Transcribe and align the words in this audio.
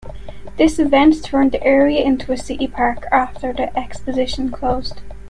This 0.57 0.79
event 0.79 1.23
turned 1.23 1.51
the 1.51 1.63
area 1.63 2.03
into 2.03 2.31
a 2.31 2.37
City 2.37 2.65
park 2.67 3.05
after 3.11 3.53
the 3.53 3.77
exposition 3.77 4.49
closed. 4.49 5.01